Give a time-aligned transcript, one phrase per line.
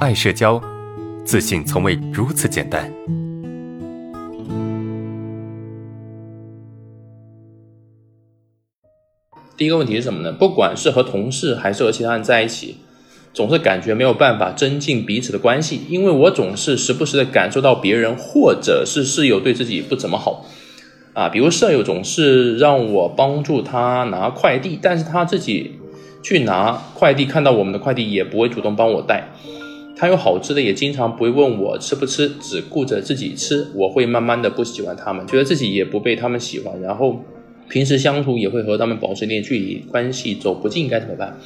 [0.00, 0.58] 爱社交，
[1.26, 2.90] 自信从未如此简单。
[9.58, 10.32] 第一个问题是什么呢？
[10.32, 12.78] 不管是和同事还是和其他人在一起，
[13.34, 20.46] 总是感觉没有办法增进彼此的关系，因为我总是时不时的感受到别人或者是室友对自己不怎么好。
[21.12, 25.78] 啊，比如舍友总是让我帮助他拿快递，但是他自己
[26.22, 29.28] 去拿快递，看到我们的快递也不会主动帮我带。
[30.00, 33.66] 他有好吃的，也经常不会问我吃不吃，只顾着自己吃。
[33.74, 37.22] 我会慢慢的不喜欢他们，觉得自己也不被他们喜欢，然后
[37.68, 41.36] 平时相处也会和他们保持一点距离，关系走不近，该怎么办？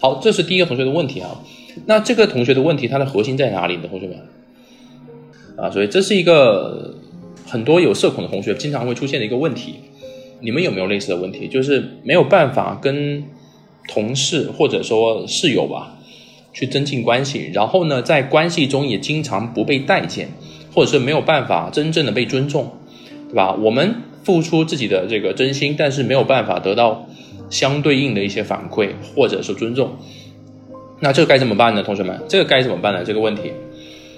[0.00, 1.40] 好，这是第一个同学的问题啊。
[1.86, 3.84] 那这个同学的问题，它的核心在哪里呢？
[3.88, 4.16] 同学们
[5.56, 6.96] 啊，所以这是一个。
[7.46, 9.74] 很多有社恐的同学经常会出现的一个问题，
[10.38, 11.48] 你们有没有类似的问题？
[11.48, 13.24] 就是没有办法跟
[13.88, 15.98] 同事或者说室友吧
[16.52, 20.28] 去增进关系，然后呢，在关系中也经常不被待见，
[20.74, 22.72] 或者是没有办法真正的被尊重，
[23.28, 23.52] 对吧？
[23.52, 23.94] 我们
[24.24, 27.06] 付出自己的这个真心，但是没有办法得到
[27.48, 29.92] 相对应的一些反馈或者是尊重，
[31.00, 31.82] 那这该怎么办呢？
[31.82, 33.02] 同学们，这个该怎么办呢？
[33.04, 33.52] 这个问题，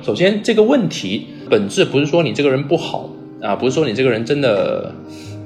[0.03, 3.11] 首先这个问题本质不是说你这个人不好。
[3.43, 4.95] 啊，不是说你这个人真的，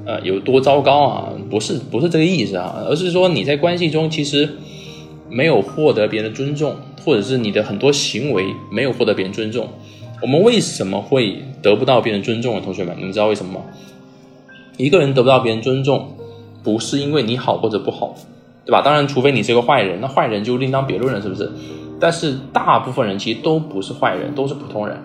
[0.05, 1.33] 呃，有多糟糕啊？
[1.49, 4.47] 不是，不是这个意思啊，而是说你在关系中其实
[5.29, 9.69] 没有获得别人的尊重，或者是你的很多行为没有获得别人尊重。
[10.21, 12.61] 我们为什么会得不到别人尊重啊？
[12.63, 13.61] 同学们，你们知道为什么吗？
[14.77, 16.15] 一个人得不到别人尊重，
[16.63, 18.15] 不是因为你好或者不好，
[18.65, 18.81] 对吧？
[18.81, 21.51] 当然，除非你是个坏人，那坏人就另当别论了，是不是？
[21.99, 24.97] 但是大部分人其实都不是坏人，都是普通人。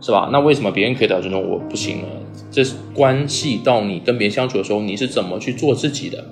[0.00, 0.28] 是吧？
[0.30, 2.04] 那为什么别人可以得到尊重，我不行呢？
[2.52, 6.24] 这是关系到你跟别人相处的时候，你是怎么去做自己的，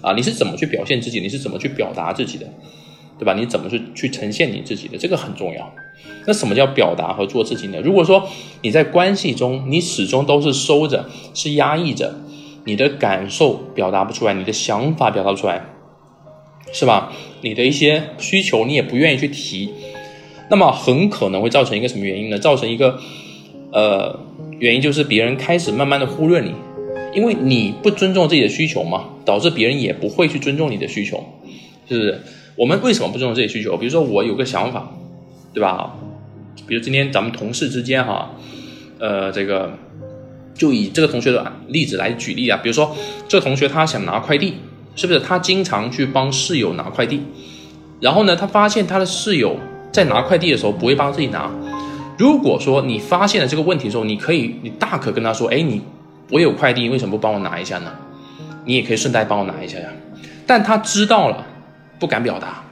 [0.00, 2.46] 啊，你是怎么去表现自己，你是怎么去表达自己的，
[3.18, 3.34] 对吧？
[3.34, 5.74] 你怎么去去呈现你自己的，这个很重要。
[6.26, 7.80] 那什么叫表达和做自己呢？
[7.82, 8.28] 如果说
[8.62, 12.14] 你在关系中，你始终都是收着，是压抑着，
[12.64, 15.64] 你的感受表达不出来，你的想法表达不出来，
[16.72, 17.12] 是吧？
[17.40, 19.70] 你的一些需求你也不愿意去提。
[20.50, 22.38] 那么很可能会造成一个什么原因呢？
[22.38, 22.98] 造成一个，
[23.72, 24.18] 呃，
[24.58, 26.54] 原因就是别人开始慢慢的忽略你，
[27.14, 31.24] 因为你不尊重自己的需求嘛，导致别人也不会去尊重你的需求，
[31.88, 32.20] 是不是？
[32.56, 33.76] 我们为什么不尊重自己需求？
[33.76, 34.90] 比如说我有个想法，
[35.52, 35.94] 对吧？
[36.66, 38.32] 比如今天咱们同事之间哈，
[38.98, 39.72] 呃，这个
[40.54, 42.96] 就以这个同学的例子来举例啊，比如说
[43.28, 44.54] 这个同学他想拿快递，
[44.96, 45.20] 是不是？
[45.20, 47.20] 他经常去帮室友拿快递，
[48.00, 49.56] 然后呢，他发现他的室友。
[49.90, 51.50] 在拿快递的时候不会帮自己拿。
[52.18, 55.80] 如果说你发现了这个问题的时候，你可以，你大可跟他说：“哎，你
[56.30, 57.92] 我有快递，为什么不帮我拿一下呢？
[58.64, 59.88] 你也可以顺带帮我拿一下呀。”
[60.46, 61.46] 但他知道了，
[61.98, 62.64] 不敢表达。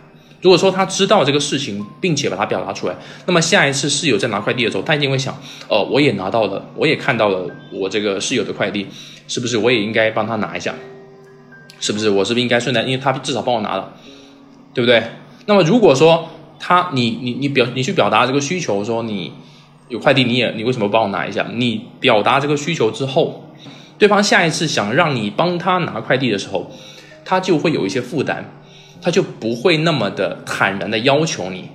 [0.42, 2.94] 如果说他知道这个事情，并且把它表达出来，
[3.26, 5.34] 那么下一次室友在拿快递的时候，他一定会想
[5.68, 8.86] ：“哦，我也拿到了，我也看到了我这个室友的快递，
[9.26, 10.74] 是不是我也应该帮他拿一下？
[11.80, 13.94] 是不是我是不是应该顺带，因为他至少帮我拿了，
[14.72, 15.02] 对不对？
[15.46, 16.28] 那么如果说，
[16.58, 19.32] 他，你你你表你去表达这个需求，说你
[19.88, 21.46] 有快递，你也你为什么帮我拿一下？
[21.52, 23.45] 你表达这个需求之后，
[23.98, 26.70] 对方下一次想让你帮他拿快递的时候，
[27.24, 28.44] 他就会有一些负担，
[29.00, 31.70] 他就不会那么的坦然的要求你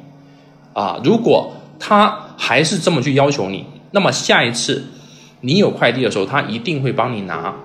[0.74, 1.00] 啊。
[1.04, 4.86] 如果他还是这么去要求你，那么下一次
[5.42, 7.56] 你有快递的时候，他一定会帮你拿。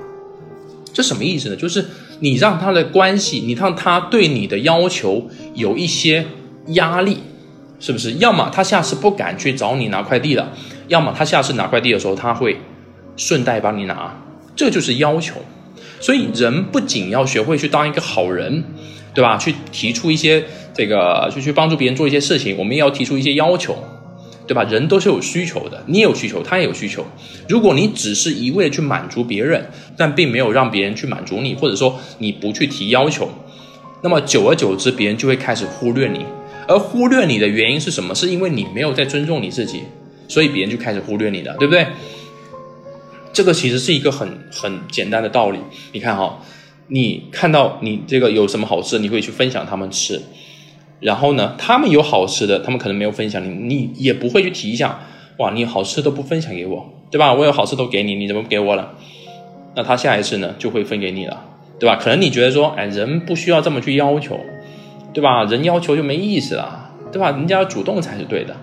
[0.92, 1.56] 这什么意思呢？
[1.56, 1.84] 就是
[2.20, 6.26] 你让他的关系，你让他对你的要求有一些。
[6.70, 7.18] 压力
[7.78, 8.14] 是不是？
[8.14, 10.50] 要么他下次不敢去找你拿快递了，
[10.88, 12.58] 要么他下次拿快递的时候他会
[13.16, 14.12] 顺带帮你拿，
[14.56, 15.34] 这就是要求。
[16.00, 18.64] 所以人不仅要学会去当一个好人，
[19.14, 19.36] 对吧？
[19.38, 20.44] 去提出一些
[20.74, 23.76] 这个，去去帮助别人做一些事情，我们也要提出一些要求，
[24.46, 24.62] 对吧？
[24.64, 27.04] 人都是有需求的，你也有需求，他也有需求。
[27.48, 33.30] 如果你只是一味的去满足别人，但并没有让别人去满足你，或者说你不去提要求，
[34.02, 36.26] 那么久而久之，别人就会开始忽略你。
[36.68, 38.14] 而忽略你的原因是什么？
[38.14, 39.80] 是因为你没有在尊重你自己，
[40.28, 41.86] 所以别人就开始忽略你了，对不对？
[43.36, 45.58] 这个其实是一个很很简单的道理。
[45.92, 46.40] 你看哈，
[46.88, 50.22] 你看到你这个有什么好吃，你会去分享他们吃，
[51.00, 55.00] 然后呢，他们有好吃的，他们可能没有分享你，你也不会去提一下，
[55.36, 57.34] 哇，你好吃都不分享给我，对吧？
[57.34, 58.94] 我有好吃都给你，你怎么不给我了？
[59.74, 61.44] 那他下一次呢就会分给你了，
[61.78, 61.96] 对吧？
[61.96, 64.40] 可能你觉得说，哎，人不需要这么去要求。
[65.12, 65.44] 对吧？
[65.44, 67.32] 人要求就没意思了，对吧？
[67.32, 68.54] 人家要主动才是对的，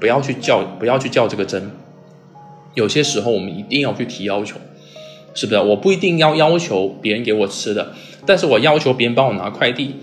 [0.00, 1.70] 不要去较，不要去较这个真。
[2.74, 4.56] 有些时候我们一定要去提要求，
[5.34, 5.60] 是不是？
[5.60, 7.94] 我不一定要要求别人给我吃的，
[8.26, 9.96] 但是我要求别人帮我拿快递，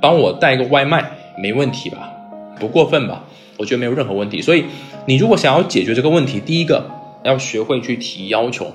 [0.00, 2.12] 帮我带个外卖，没问题吧？
[2.60, 3.24] 不过分吧？
[3.56, 4.40] 我觉得没有任何问题。
[4.40, 4.64] 所以
[5.06, 6.90] 你如果想要解决这个问题，第一个
[7.24, 8.72] 要学会去提要求，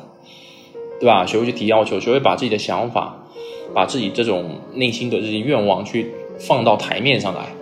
[0.99, 1.25] 对吧？
[1.25, 3.25] 学会去提要求，学会把自己的想法，
[3.73, 7.53] 把自己这种内心的这些愿望去放到台面上来，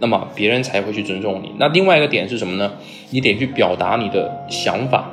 [0.00, 1.52] 那么别人才会去尊重你。
[1.58, 2.72] 那另外一个点是什么呢？
[3.10, 5.10] 你得去表达你的想法。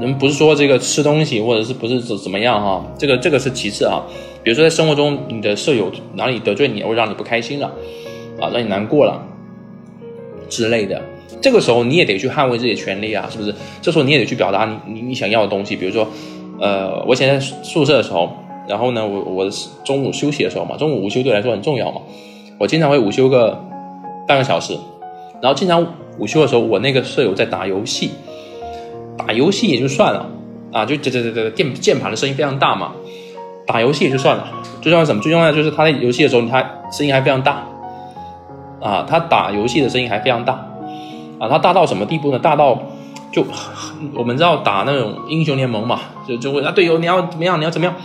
[0.00, 4.02] 人不是说这个吃东西或者是不是怎怎么样哈，这个这个是其次啊。
[4.42, 7.66] 比如说在生活中，你的舍友哪里得罪你，或让你不开心了，
[8.40, 9.20] 啊，让你难过了
[10.48, 11.02] 之类的，
[11.42, 13.52] 这个时候你也得去捍卫自己的权利啊，是不是？
[13.82, 15.74] 这时候你也得去表达你你你想要的东西。
[15.74, 16.06] 比如说，
[16.60, 18.30] 呃，我以前在宿舍的时候，
[18.68, 19.50] 然后呢，我我
[19.84, 22.00] 中午休息的时候嘛，中午午休对我来说很重要嘛，
[22.58, 23.60] 我经常会午休个
[24.30, 24.78] 半个小时，
[25.42, 25.84] 然后经常
[26.16, 28.12] 午休的时候，我那个舍友在打游戏。
[29.18, 30.24] 打游戏也就算了
[30.72, 32.92] 啊，就这这这这键键盘的声音非常大嘛。
[33.66, 34.46] 打游戏也就算了，
[34.80, 35.20] 最重要什么？
[35.20, 37.66] 最重要就是他在游戏的时候，他声音还非常大
[38.80, 39.04] 啊。
[39.08, 40.64] 他打游戏的声音还非常大
[41.40, 41.48] 啊。
[41.48, 42.38] 他大到什么地步呢？
[42.38, 42.78] 大到
[43.32, 43.44] 就
[44.14, 45.98] 我们知道打那种英雄联盟嘛，
[46.28, 47.58] 就就会啊队友你要怎么样？
[47.60, 47.96] 你要怎么样？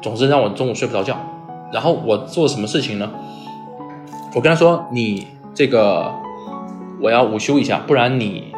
[0.00, 1.18] 总之让我中午睡不着觉。
[1.72, 3.10] 然后我做什么事情呢？
[4.34, 6.12] 我跟他说：“你这个
[7.00, 8.52] 我要午休一下，不然你。”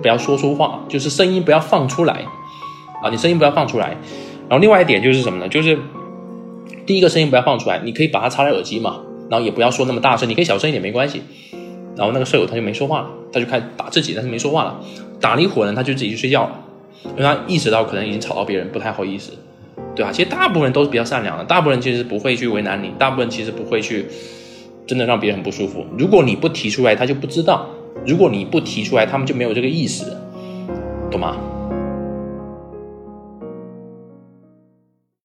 [0.00, 2.24] 不要说说话，就是声音不要放出来
[3.02, 3.10] 啊！
[3.10, 3.88] 你声音不要放出来。
[4.48, 5.46] 然后另外一点就是什么呢？
[5.46, 5.78] 就是
[6.86, 11.22] 第一个声音不要放出来，你可以把它插在耳机嘛，然后也不要说那么大声，你可以小声一点没关系。
[11.94, 14.80] 然后那个舍友他就没说话了，他就开始打自己，但是没说话了。
[15.20, 16.58] 打了一会儿呢，他就自己去睡觉了，
[17.10, 19.32] 因为他意识到可能已经吵到别人，不太好意思，
[19.94, 20.10] 对吧？
[20.10, 24.06] 其实大部分人都是比较善良的，大部分人其实不会去为难你，大部分人其实不会去
[24.86, 25.84] 真的让别人很不舒服。
[25.98, 27.66] 如果你不提出来，他就不知道。
[28.06, 30.04] 如果你不提出来，他们就没有这个意识，
[31.10, 31.36] 懂吗？